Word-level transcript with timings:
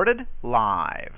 Recorded 0.00 0.26
live. 0.42 1.12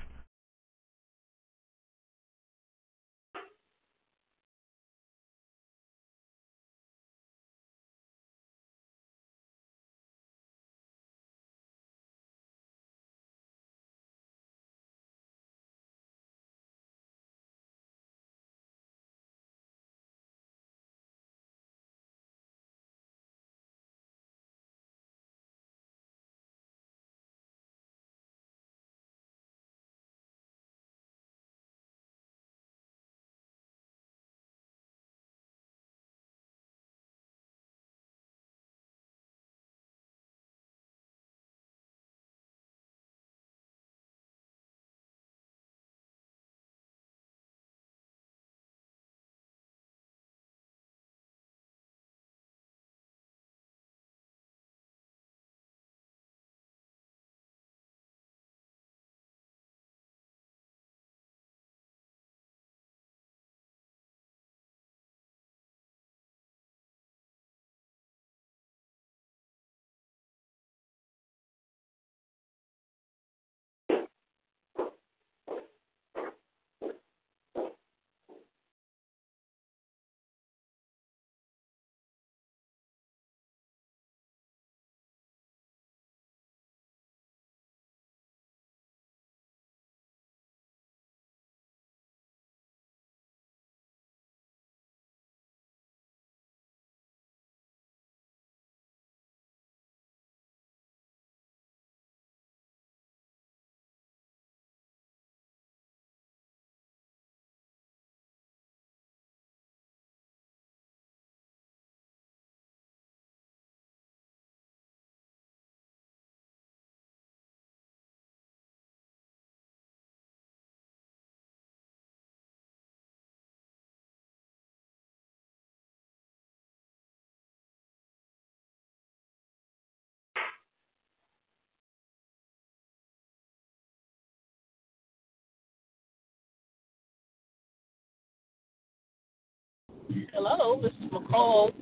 Hello, 140.33 140.81
this 140.83 140.93
is 140.93 141.11
McCall. 141.11 141.73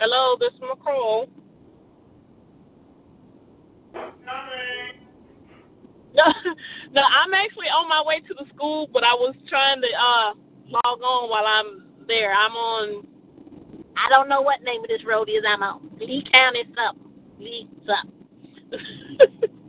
Hello, 0.00 0.36
this 0.38 0.52
is 0.52 0.60
McCall. 0.60 1.28
No, 6.14 6.24
no, 6.92 7.02
I'm 7.02 7.32
actually 7.34 7.66
on 7.68 7.88
my 7.88 8.02
way 8.04 8.20
to 8.20 8.34
the 8.34 8.44
school, 8.54 8.88
but 8.92 9.02
I 9.04 9.14
was 9.14 9.34
trying 9.48 9.80
to 9.80 9.86
uh 9.88 10.34
log 10.66 11.00
on 11.02 11.30
while 11.30 11.46
I'm 11.46 11.86
there. 12.06 12.32
I'm 12.32 12.52
on. 12.52 13.06
I 13.96 14.08
don't 14.08 14.28
know 14.28 14.42
what 14.42 14.62
name 14.62 14.82
of 14.82 14.88
this 14.88 15.04
road 15.06 15.28
is. 15.28 15.42
I'm 15.46 15.62
on 15.62 15.90
Lee 15.98 16.24
County 16.30 16.64
something. 16.74 17.12
Lee 17.38 17.68
something. 17.86 18.20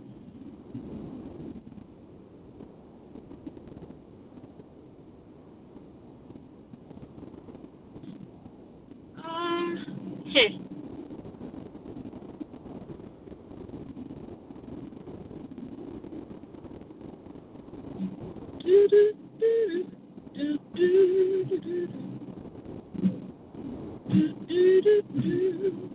um, 9.23 10.23
hmm. 10.33 10.71
Do, 18.63 18.87
do, 18.87 19.13
do, 19.39 19.85
do, 20.35 20.59
do, 20.75 21.45
do, 21.49 21.59
do. 21.59 21.87
Do, 24.09 24.33
do, 24.47 24.81
do, 24.81 25.01
do. 25.21 25.89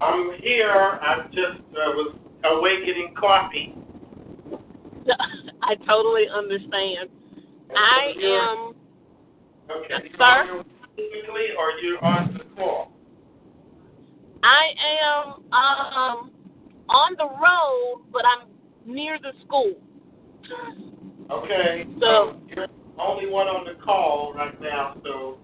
I'm 0.00 0.35
here. 0.46 0.98
I 1.02 1.26
just 1.26 1.60
uh, 1.72 1.90
was 1.94 2.14
away 2.44 2.84
getting 2.86 3.14
coffee. 3.18 3.74
I 5.62 5.74
totally 5.86 6.28
understand. 6.32 7.10
I 7.76 8.12
am. 8.22 8.72
Okay. 9.70 10.08
Sir? 10.16 10.22
on 10.22 10.64
here 10.96 11.22
Quickly, 11.24 11.46
or 11.58 11.70
you 11.82 11.98
on 12.00 12.38
the 12.38 12.44
call? 12.54 12.92
I 14.42 14.72
am 15.02 15.28
um 15.52 16.30
on 16.88 17.16
the 17.18 17.24
road, 17.24 18.04
but 18.12 18.22
I'm 18.24 18.48
near 18.86 19.18
the 19.18 19.32
school. 19.44 19.74
Okay. 21.30 21.86
So- 22.00 22.40
you're 22.48 22.68
the 22.68 23.02
only 23.02 23.26
one 23.28 23.48
on 23.48 23.64
the 23.66 23.82
call 23.82 24.32
right 24.34 24.58
now, 24.60 24.96
so 25.02 25.38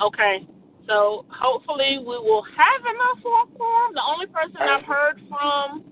Okay. 0.00 0.46
So 0.86 1.24
hopefully 1.30 1.98
we 1.98 2.18
will 2.18 2.44
have 2.44 2.80
enough 2.82 3.22
for 3.22 3.42
a 3.42 3.46
quorum. 3.56 3.92
The 3.94 4.02
only 4.02 4.26
person 4.26 4.56
I've 4.60 4.84
heard 4.84 5.20
from 5.28 5.84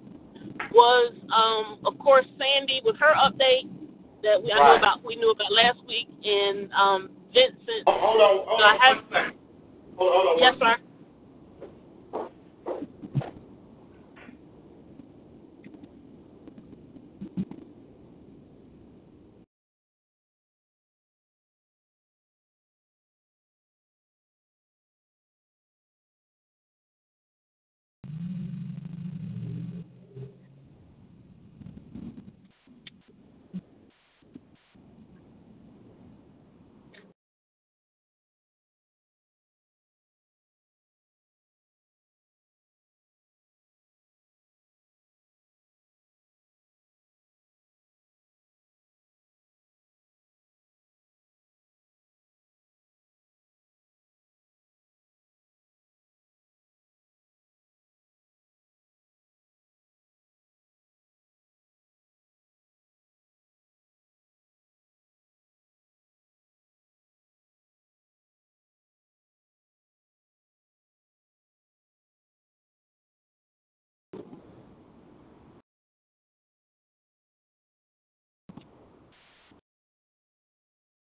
was, 0.72 1.12
um, 1.34 1.78
of 1.84 1.98
course, 1.98 2.26
Sandy 2.38 2.80
with 2.84 2.96
her 2.96 3.12
update 3.16 3.68
that 4.22 4.42
we 4.42 4.52
I 4.52 4.58
knew 4.72 4.78
about. 4.78 5.04
We 5.04 5.16
knew 5.16 5.30
about 5.30 5.50
last 5.52 5.78
week, 5.88 6.08
and 6.24 6.70
um, 6.72 7.10
Vincent. 7.32 7.84
oh, 7.86 7.92
hold 7.98 8.20
on, 8.20 8.44
hold 8.46 8.60
So 8.60 8.64
I 8.64 8.72
on 8.72 8.78
have- 8.80 8.96
one 8.96 9.04
second. 9.12 9.38
Hold, 9.96 10.12
hold 10.12 10.26
on. 10.28 10.38
Yes, 10.38 10.54
sir. 10.60 10.76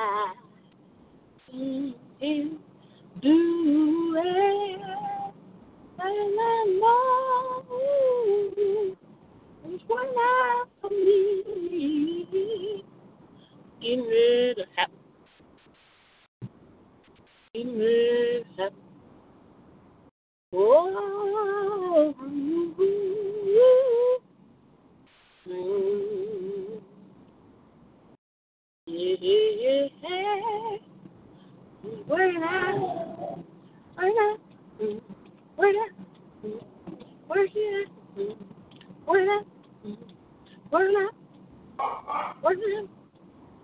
I 0.00 0.32
see 1.50 1.94
him 2.20 2.58
do 3.20 4.14
it, 4.16 4.80
and 5.98 6.40
I 6.40 6.64
know 6.80 7.64
it's 9.66 9.84
one 9.86 10.08
out 10.18 10.68
for 10.80 10.88
me. 10.88 12.82
Getting 13.82 14.04
ready 14.06 14.54
to 14.54 14.64
happen. 14.74 14.96
Getting 17.52 17.78
ready 17.78 18.44
to 18.56 18.62
happen. 18.62 18.78
Oh, 20.54 22.14
mm, 22.22 22.70
yeah, 28.86 29.60
where 32.06 32.32
that? 32.32 32.78
Where 33.96 34.12
that? 34.14 34.36
Where 35.56 35.72
that? 35.72 35.90
Where 37.26 37.46
here? 37.46 37.86
Where 39.04 39.24
that? 39.26 39.44
Where 40.70 40.92
that? 40.92 41.12
Where 42.40 42.56
that? 42.56 42.88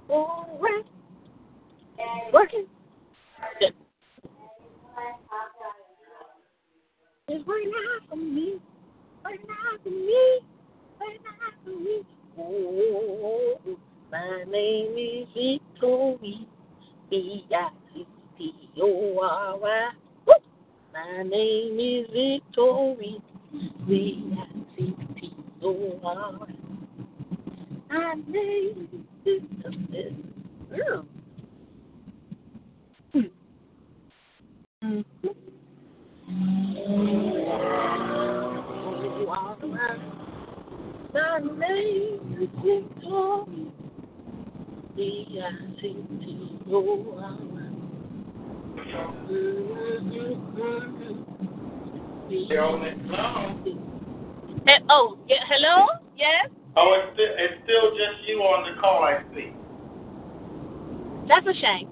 Oh, 0.08 0.46
where? 0.58 0.82
Working. 2.32 2.66
It's 7.28 7.46
working 7.46 7.72
out 7.74 8.08
for 8.08 8.16
me. 8.16 8.60
Working 9.24 9.50
out 9.50 9.82
for 9.82 9.90
me. 9.90 10.40
Working 11.00 11.26
out 11.26 11.54
for 11.64 11.70
me. 11.70 12.02
Oh, 12.38 13.58
my 14.36 14.44
name 14.50 14.98
is 14.98 15.28
Victory. 15.34 16.46
V-I-C-T-O-R-Y. 17.10 18.06
My 20.92 21.22
name 21.22 21.80
is 21.80 22.06
Victory. 22.12 23.18
V-I-C-T-O-R-Y. 23.88 24.92
My 27.88 28.14
name 28.28 28.88
is 28.92 29.00
Victory. 29.24 30.16
Girl. 30.70 31.06
Mm-hmm. 33.14 33.30
My 41.14 41.38
name 41.40 42.36
is 42.42 42.50
Victory. 44.96 45.46
Eh, 54.68 54.78
oh, 54.90 55.18
yeah, 55.28 55.36
hello? 55.48 55.86
Yes? 56.16 56.48
Oh, 56.76 56.98
it's 56.98 57.14
still, 57.14 57.32
it's 57.38 57.54
still 57.64 57.90
just 57.92 58.28
you 58.28 58.38
on 58.40 58.74
the 58.74 58.80
call, 58.80 59.04
I 59.04 59.22
see. 59.34 59.52
That's 61.28 61.46
a 61.46 61.54
shame. 61.60 61.88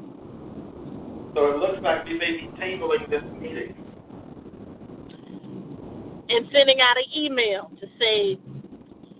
So 1.34 1.50
it 1.52 1.56
looks 1.58 1.82
like 1.82 2.04
we 2.04 2.18
may 2.18 2.32
be 2.32 2.48
tabling 2.60 3.08
this 3.10 3.22
meeting. 3.40 3.74
And 6.28 6.46
sending 6.52 6.80
out 6.80 6.96
an 6.96 7.04
email 7.16 7.70
to 7.80 7.86
say 8.00 8.38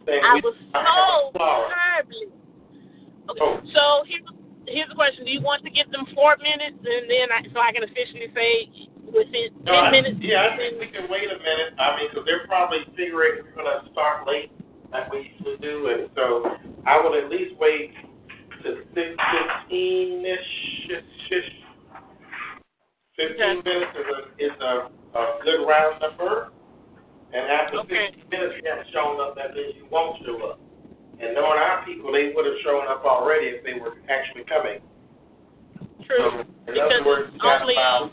Saying 0.06 0.22
I 0.24 0.34
we- 0.34 0.40
was 0.42 0.54
I 0.74 0.84
so 0.84 0.90
have 0.90 1.34
a 1.34 1.38
flower. 1.38 1.68
terribly. 1.70 2.26
Okay, 3.30 3.40
Oh. 3.40 3.60
so 3.72 3.82
here's 4.06 4.24
here's 4.68 4.88
the 4.88 4.94
question: 4.94 5.24
Do 5.24 5.30
you 5.32 5.40
want 5.40 5.62
to 5.64 5.70
give 5.70 5.90
them 5.90 6.06
four 6.14 6.36
minutes, 6.38 6.76
and 6.80 7.04
then 7.10 7.26
I, 7.32 7.40
so 7.52 7.60
I 7.60 7.72
can 7.72 7.84
officially 7.84 8.28
say 8.34 8.68
within 9.04 9.52
No, 9.64 9.72
ten 9.72 9.84
I- 9.84 9.90
minutes? 9.90 10.18
Yeah, 10.20 10.48
I 10.52 10.56
think 10.56 10.80
we 10.80 10.88
can 10.88 11.08
wait 11.08 11.28
a 11.30 11.38
minute. 11.38 11.72
I 11.78 11.96
mean, 11.96 12.08
because 12.10 12.24
they're 12.26 12.46
probably 12.46 12.84
figuring 12.96 13.44
we're 13.44 13.56
going 13.64 13.68
to 13.70 13.90
start 13.92 14.26
late, 14.26 14.52
like 14.92 15.10
we 15.12 15.32
usually 15.36 15.56
do, 15.58 15.88
and 15.88 16.10
so 16.14 16.52
I 16.86 17.00
will 17.00 17.14
at 17.16 17.30
least 17.30 17.56
wait 17.58 17.92
to 18.62 18.84
six 18.94 19.08
fifteen 19.16 20.24
ish. 20.24 20.52
Fifteen 23.16 23.58
Okay. 23.62 23.70
minutes 23.70 23.94
is 23.96 24.06
a 24.10 24.20
is 24.44 24.56
a, 24.60 24.72
a 25.18 25.38
good 25.44 25.64
round 25.64 26.00
number, 26.02 26.50
and 27.32 27.46
after 27.50 27.78
Okay. 27.80 28.10
fifteen 28.10 28.28
minutes 28.28 28.54
you 28.62 28.68
haven't 28.68 28.88
shown 28.92 29.20
up, 29.20 29.36
that 29.36 29.54
means 29.54 29.74
you 29.76 29.86
won't 29.90 30.18
show 30.26 30.36
up. 30.50 30.60
And 31.20 31.34
knowing 31.34 31.58
our 31.58 31.84
people, 31.84 32.12
they 32.12 32.32
would 32.34 32.46
have 32.46 32.58
shown 32.64 32.86
up 32.88 33.04
already 33.04 33.46
if 33.46 33.64
they 33.64 33.74
were 33.78 33.94
actually 34.10 34.44
coming. 34.44 34.80
True. 36.06 36.18
So, 36.18 36.40
in 36.40 36.46
because 36.66 36.90
other 36.90 37.04
words, 37.06 37.30
you 37.32 37.38
got 37.38 37.62
only 37.62 37.74
about 37.74 38.12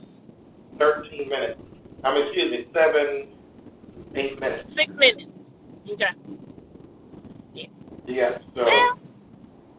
thirteen 0.77 1.29
minutes. 1.29 1.59
I 2.03 2.13
mean, 2.13 2.27
excuse 2.27 2.51
me, 2.51 2.65
seven, 2.73 3.27
eight 4.15 4.39
minutes. 4.39 4.69
six 4.75 4.91
minutes. 4.95 5.31
Okay. 5.89 6.05
Yeah, 8.07 8.37
so 8.55 8.65
Well, 8.65 8.99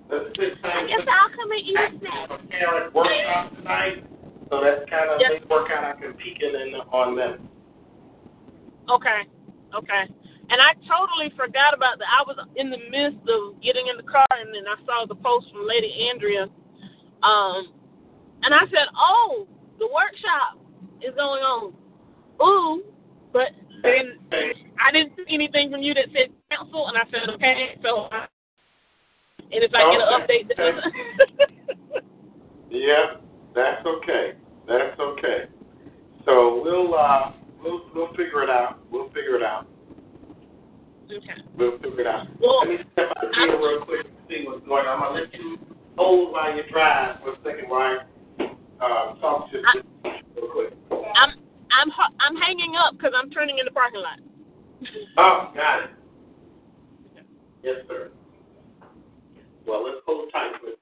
let's 0.08 0.24
I 0.64 0.86
guess 0.86 1.00
I'll 1.08 1.28
come 1.36 1.50
and 1.50 1.60
eat 1.60 1.76
a 1.76 1.98
snack. 1.98 2.30
a 2.30 2.38
parent 2.48 2.94
workshop 2.94 3.56
tonight, 3.56 4.04
so 4.48 4.60
that's 4.62 4.88
kind 4.88 5.10
of 5.10 5.18
they 5.18 5.44
work 5.48 5.70
out 5.70 5.84
I 5.84 6.00
can 6.00 6.14
peek 6.14 6.38
in 6.40 6.74
on 6.92 7.16
them. 7.16 7.48
Okay. 8.88 9.22
Okay. 9.74 10.04
And 10.50 10.60
I 10.60 10.74
totally 10.84 11.32
forgot 11.36 11.72
about 11.74 11.98
that. 11.98 12.08
I 12.10 12.22
was 12.26 12.36
in 12.56 12.70
the 12.70 12.78
midst 12.90 13.24
of 13.28 13.60
getting 13.62 13.88
in 13.88 13.96
the 13.96 14.02
car, 14.02 14.26
and 14.30 14.54
then 14.54 14.64
I 14.66 14.76
saw 14.84 15.06
the 15.06 15.14
post 15.14 15.46
from 15.52 15.66
Lady 15.66 16.08
Andrea. 16.10 16.48
Um, 17.22 17.72
and 18.42 18.52
I 18.52 18.66
said, 18.66 18.88
"Oh, 18.98 19.46
the 19.78 19.86
workshop 19.86 20.58
is 21.00 21.14
going 21.14 21.42
on." 21.42 21.72
Ooh, 22.42 22.82
but 23.32 23.54
then 23.82 24.18
I 24.80 24.90
didn't 24.90 25.14
see 25.16 25.34
anything 25.34 25.70
from 25.70 25.80
you 25.80 25.94
that 25.94 26.06
said 26.12 26.34
cancel, 26.50 26.88
and 26.88 26.98
I 26.98 27.04
said, 27.10 27.30
"Okay." 27.34 27.78
So, 27.82 28.08
I, 28.10 28.26
and 29.52 29.62
if 29.62 29.72
I 29.74 29.82
get 29.90 30.00
an 30.00 30.10
update, 30.20 31.52
Yeah, 32.70 33.20
that's 33.54 33.84
okay. 33.86 34.32
That's 34.66 34.98
okay. 34.98 35.44
So 36.24 36.62
we'll 36.62 36.94
uh 36.94 37.32
we'll 37.62 37.82
we'll 37.94 38.10
figure 38.10 38.42
it 38.42 38.50
out. 38.50 38.80
We'll 38.90 39.08
figure 39.08 39.36
it 39.36 39.42
out. 39.42 39.66
Okay. 41.18 41.42
We'll 41.56 41.78
figure 41.78 42.00
it 42.00 42.06
out. 42.06 42.26
Well, 42.40 42.60
Let 42.60 42.68
me 42.68 42.78
step 42.92 43.10
out 43.16 43.34
here 43.34 43.58
real 43.58 43.84
quick 43.84 44.06
and 44.06 44.16
see 44.28 44.44
what's 44.46 44.66
going 44.66 44.86
on. 44.86 45.02
I'm 45.02 45.12
gonna 45.12 45.24
let 45.24 45.34
you 45.34 45.58
hold 45.96 46.32
while 46.32 46.54
you 46.56 46.62
drive 46.70 47.20
for 47.22 47.32
a 47.32 47.36
second 47.44 47.70
I 47.70 47.98
uh, 48.80 49.14
talk 49.20 49.50
to 49.50 49.58
you 49.58 49.82
real 50.36 50.50
quick. 50.50 50.72
I'm 50.90 51.38
I'm 51.70 51.90
I'm 52.20 52.36
hanging 52.36 52.74
up 52.76 52.94
because 52.96 53.12
I'm 53.16 53.30
turning 53.30 53.58
in 53.58 53.64
the 53.64 53.70
parking 53.70 54.00
lot. 54.00 54.18
Oh, 55.16 55.52
got 55.54 55.84
it. 55.84 55.90
Yes, 57.62 57.76
sir. 57.88 58.10
Well, 59.66 59.84
let's 59.84 59.98
hold 60.04 60.30
tight 60.32 60.52
for 60.60 60.68
a 60.68 60.81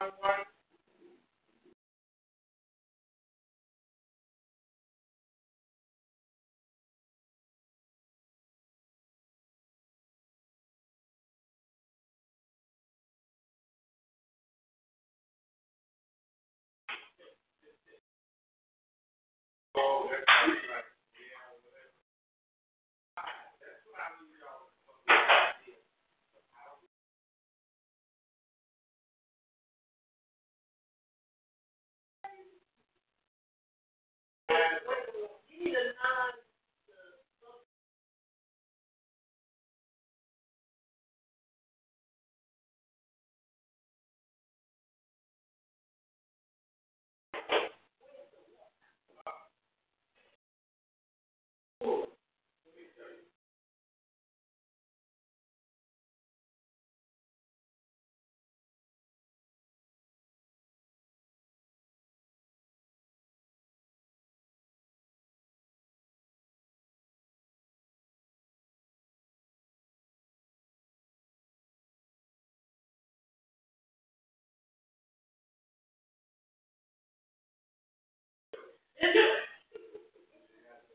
Oh. 0.00 0.10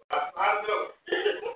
Asfalto, 0.07 0.95
si 1.05 1.15
dice 1.15 1.39
per. 1.39 1.55